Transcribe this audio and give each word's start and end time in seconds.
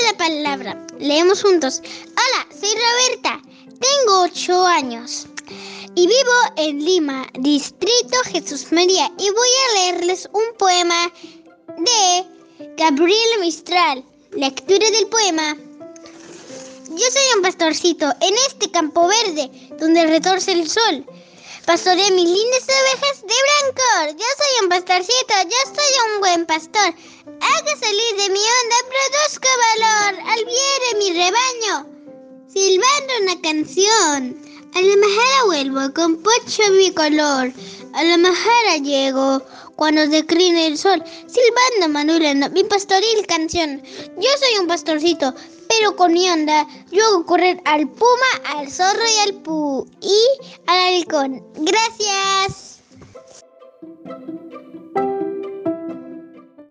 la 0.00 0.16
palabra. 0.16 0.86
Leemos 0.98 1.42
juntos. 1.42 1.82
Hola, 1.82 2.46
soy 2.58 2.70
Roberta. 2.74 3.40
Tengo 3.80 4.22
ocho 4.22 4.66
años. 4.66 5.26
Y 5.94 6.06
vivo 6.06 6.32
en 6.56 6.84
Lima, 6.84 7.26
Distrito 7.38 8.16
Jesús 8.24 8.72
María. 8.72 9.10
Y 9.18 9.30
voy 9.30 9.48
a 9.48 9.74
leerles 9.74 10.28
un 10.32 10.56
poema 10.58 11.12
de 11.78 12.24
Gabriela 12.76 13.36
Mistral. 13.40 14.04
Lectura 14.32 14.90
del 14.90 15.06
poema. 15.08 15.56
Yo 16.88 17.10
soy 17.10 17.36
un 17.36 17.42
pastorcito 17.42 18.06
en 18.20 18.34
este 18.48 18.70
campo 18.70 19.06
verde 19.06 19.50
donde 19.78 20.06
retorce 20.06 20.52
el 20.52 20.68
sol. 20.68 21.06
Pastoré 21.66 22.10
mis 22.10 22.28
lindas 22.28 22.64
ovejas 22.64 23.20
de 23.20 23.34
blanco. 23.46 24.18
Yo 24.18 24.26
soy 24.36 24.64
un 24.64 24.68
pastorcito, 24.68 25.34
yo 25.44 25.74
soy 25.74 26.10
un 26.14 26.20
buen 26.20 26.46
pastor. 26.46 26.94
Haga 27.40 27.76
salir 27.76 28.16
de 28.16 28.30
mi 28.30 28.40
onda, 28.40 28.76
produzco 28.88 29.48
valor 29.48 29.71
mi 31.62 31.68
rebaño. 31.68 31.86
Silbando 32.48 33.12
una 33.22 33.40
canción. 33.40 34.36
A 34.74 34.80
la 34.80 34.96
majara 34.96 35.44
vuelvo 35.46 35.94
con 35.94 36.16
pocho 36.22 36.62
bicolor. 36.72 37.52
A 37.94 38.04
la 38.04 38.16
majara 38.18 38.78
llego 38.82 39.42
cuando 39.76 40.06
decline 40.08 40.66
el 40.66 40.78
sol. 40.78 41.02
Silbando 41.26 41.88
manulando 41.92 42.50
mi 42.50 42.64
pastoril 42.64 43.26
canción. 43.26 43.82
Yo 44.16 44.28
soy 44.38 44.60
un 44.60 44.66
pastorcito, 44.66 45.34
pero 45.68 45.96
con 45.96 46.12
mi 46.12 46.28
onda 46.28 46.66
yo 46.90 47.04
hago 47.06 47.26
correr 47.26 47.60
al 47.64 47.88
puma, 47.88 48.56
al 48.56 48.70
zorro 48.70 49.04
y 49.04 49.28
al 49.28 49.34
pu 49.42 49.86
y 50.00 50.24
al 50.66 50.94
halcón. 50.94 51.44
Gracias. 51.56 52.71